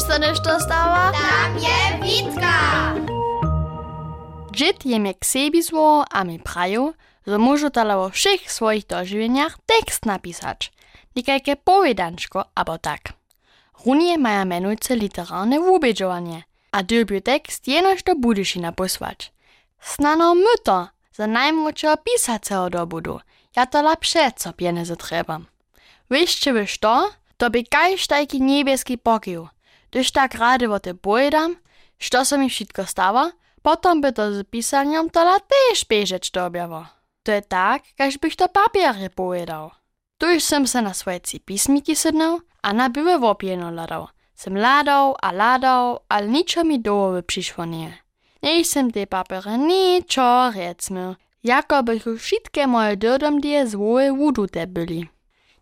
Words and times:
Wiesz, 0.00 0.08
co 0.08 0.18
nešto 0.18 0.60
stała? 0.60 1.12
Tam 1.12 1.58
je 1.58 1.98
Witka! 2.02 2.94
Dżit 4.52 4.86
je 4.86 5.00
mnie 5.00 5.14
k 5.14 5.24
sebi 5.24 5.62
zło, 5.62 6.04
a 6.10 6.24
mi 6.24 6.38
prają, 6.38 6.92
że 7.26 7.38
może 7.38 7.70
tala 7.70 7.98
o 7.98 8.10
wszystkich 8.10 8.52
swoich 8.52 8.86
dożywieniach 8.86 9.58
tekst 9.66 10.06
napisać. 10.06 10.72
Nikajke 11.16 11.56
powiedanczko, 11.56 12.44
abo 12.54 12.78
tak. 12.78 13.00
Runie 13.86 14.18
maja 14.18 14.44
menujce 14.44 14.96
literarne 14.96 15.60
wubedżowanie, 15.60 16.42
a 16.72 16.82
dybiu 16.82 17.20
tekst 17.20 17.68
jenoż 17.68 18.02
do 18.02 18.14
budyšina 18.14 18.72
posłać. 18.72 19.32
Snano 19.80 20.34
my 20.34 20.54
to, 20.64 20.88
za 21.12 21.26
najmłodszego 21.26 21.96
pisacego 21.96 22.70
dobudu, 22.70 23.20
ja 23.56 23.66
to 23.66 23.82
lepsze, 23.82 24.32
co 24.36 24.52
pieniądze 24.52 24.96
trzeba. 24.96 25.40
Wiesz, 26.10 26.40
czy 26.40 26.52
wiesz 26.52 26.78
to? 26.78 27.10
To 27.36 27.50
by 27.50 27.64
kajsztajki 27.64 28.42
niebieski 28.42 28.98
pokił. 28.98 29.48
Gdyż 29.90 30.10
tak 30.12 30.34
rady 30.34 30.72
o 30.72 30.80
te 30.80 30.94
pojedam, 30.94 31.56
što 31.98 32.24
se 32.24 32.38
mi 32.38 32.50
wszystko 32.50 32.86
stało, 32.86 33.30
potom 33.62 34.00
by 34.00 34.12
to 34.12 34.32
z 34.32 34.44
pisaniem 34.44 35.10
tola 35.10 35.40
też 35.40 35.84
bieżeć 35.84 36.30
to 36.30 36.46
objawo. 36.46 36.86
To 37.22 37.32
je 37.32 37.42
tak, 37.42 37.82
bych 38.22 38.36
to 38.36 38.48
papiery 38.48 39.10
pojedał. 39.10 39.70
Tu 40.18 40.30
już 40.30 40.44
sem 40.44 40.66
se 40.66 40.82
na 40.82 40.94
swoje 40.94 41.20
ci 41.20 41.40
pismiki 41.40 41.96
sydnął, 41.96 42.40
a 42.62 42.72
na 42.72 42.90
były 42.90 43.18
wopieno 43.18 43.70
ladał. 43.70 44.08
Sem 44.34 44.58
ladał 44.58 45.14
a 45.22 45.32
ladał, 45.32 45.98
ale 46.08 46.28
niczo 46.28 46.64
mi 46.64 46.80
dołowy 46.80 47.22
przyszło 47.22 47.64
nie. 47.64 47.98
Nie 48.42 48.64
te 48.92 49.06
papiery 49.06 49.58
niczo 49.58 50.50
recmy, 50.50 51.16
jako 51.44 51.82
bych 51.82 52.06
już 52.06 52.22
wszystkie 52.22 52.66
moje 52.66 52.96
dodomdie 52.96 53.66
złoje 53.66 54.12
wudute 54.12 54.66
byli. 54.66 55.08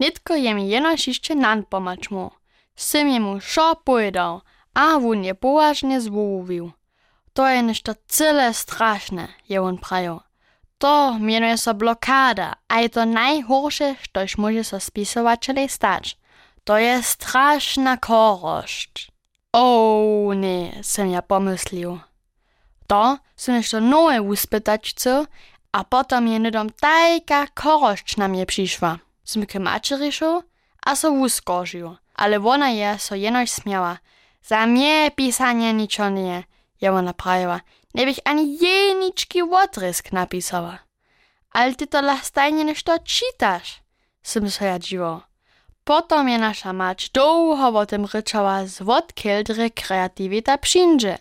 Nitko 0.00 0.36
je 0.36 0.54
mi 0.54 0.68
jenož 0.68 1.08
jeszcze 1.08 1.34
nan 1.34 1.64
pomacz 1.64 2.10
mu. 2.10 2.30
Sem 2.76 3.08
jemu 3.08 3.40
šo 3.40 3.76
pojedał, 3.84 4.40
a 4.74 4.98
wun 4.98 5.24
je 5.24 5.34
poważnie 5.34 6.00
zwołowił. 6.00 6.72
To 7.32 7.48
je 7.48 7.62
nešto 7.62 7.94
cyle 8.08 8.54
straszne, 8.54 9.28
je 9.48 9.62
on 9.62 9.78
prajo. 9.78 10.20
To 10.78 11.18
mienuje 11.18 11.58
so 11.58 11.74
blokada, 11.74 12.52
a 12.68 12.80
je 12.80 12.88
to 12.88 13.04
najhorsze, 13.04 13.96
štož 14.02 14.36
może 14.38 14.64
so 14.64 14.78
spisovateľej 14.80 15.68
stać. 15.68 16.18
To 16.64 16.76
je 16.76 17.02
straszna 17.02 17.96
korošť. 17.96 19.14
O, 19.52 20.32
nie, 20.34 20.82
sem 20.82 21.10
ja 21.10 21.22
pomyslil. 21.22 22.02
To 22.86 23.18
som 23.36 23.54
nešto 23.54 23.80
nové 23.80 24.20
uspytać 24.20 24.90
chcel, 24.90 25.30
a 25.72 25.84
potom 25.84 26.26
je 26.28 26.38
nedom 26.38 26.68
tajka 26.68 27.48
korošť 27.54 28.18
na 28.18 28.28
mnie 28.28 28.46
przyszła. 28.46 28.98
Mačeri 29.60 30.12
šel, 30.12 30.42
a 30.86 30.96
so 30.96 31.14
uskožil, 31.14 32.01
ale 32.22 32.36
ona 32.38 32.70
je 32.70 32.98
so 32.98 33.14
jenož 33.14 33.50
smiała. 33.50 33.98
Za 34.42 34.66
mnie 34.66 35.10
pisanie 35.10 35.72
niczo 35.72 36.10
nie, 36.10 36.44
je 36.80 36.92
ona 36.92 37.12
prawiła. 37.12 37.60
Nie 37.94 38.06
bych 38.06 38.18
ani 38.24 38.58
jeniczki 38.58 39.42
odrysk 39.42 40.12
napisała. 40.12 40.78
Ale 41.50 41.74
ty 41.74 41.86
to 41.86 42.00
lastajnie 42.00 42.64
nešto 42.64 42.98
czytasz, 42.98 43.82
sem 44.22 44.50
so 44.50 44.64
ja 44.64 44.78
dziwo. 44.78 45.22
Potom 45.84 46.28
je 46.28 46.38
nasza 46.38 46.72
mać 46.72 47.10
długo 47.10 47.78
o 47.78 47.86
tym 47.86 48.06
ryczała, 48.14 48.66
zwodkiel 48.66 49.44
dre 49.44 49.70
kreatywita 49.70 50.58
przyjdzie. 50.58 51.18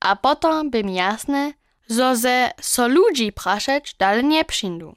A 0.00 0.16
potom 0.16 0.70
by 0.70 0.84
mi 0.84 0.94
jasne, 0.94 1.52
zo 1.88 2.16
ze 2.16 2.50
so 2.60 2.88
ludzi 2.88 3.32
praszeć 3.32 3.94
dalej 3.94 4.24
nie 4.24 4.44
przyjdą. 4.44 4.94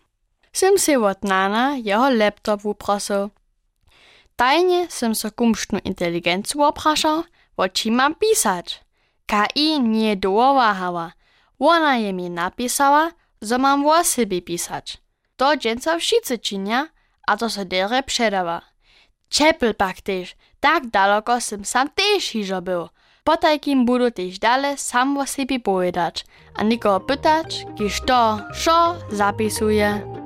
Sem 0.54 0.80
se 0.80 1.00
od 1.00 1.24
nana 1.24 1.76
jeho 1.78 2.10
laptop 2.10 2.66
uprosił. 2.66 3.30
Tajnie 4.38 4.86
sem 4.90 5.16
so 5.16 5.32
kumštnu 5.32 5.80
inteligenciju 5.84 6.64
oprašal, 6.64 7.24
o 7.58 7.68
čim 7.68 7.96
mam 7.96 8.16
pisać. 8.16 8.84
KI 9.26 9.80
nie 9.80 10.16
dołowahała. 10.16 11.12
Ona 11.60 11.98
je 11.98 12.14
mi 12.14 12.30
napisała, 12.30 13.12
że 13.42 13.58
mam 13.58 13.86
o 13.86 14.04
sobie 14.04 14.42
pisać. 14.42 14.98
To 15.38 15.58
dżęca 15.58 15.98
wszyscy 15.98 16.38
czynia, 16.40 16.88
a 17.28 17.38
to 17.38 17.50
se 17.50 17.66
dere 17.66 18.04
przedawa. 18.04 18.62
Czepel 19.30 19.76
pak 19.76 20.02
też, 20.02 20.36
tak 20.60 20.88
daleko 20.88 21.42
sem 21.42 21.66
sam 21.66 21.90
też 21.90 22.26
hižo 22.26 22.62
był. 22.62 22.90
Po 23.24 23.38
takim 23.38 23.86
budu 23.86 24.12
też 24.12 24.40
dalej 24.40 24.78
sam 24.78 25.18
o 25.18 25.26
sobie 25.26 25.60
powiedzieć, 25.60 26.26
a 26.56 26.64
nikogo 26.64 27.00
pytać, 27.00 27.66
kiż 27.78 28.02
to, 28.02 28.40
szo 28.54 28.96
zapisuje. 29.12 30.17